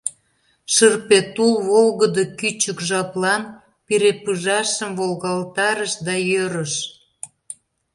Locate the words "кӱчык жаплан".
2.39-3.43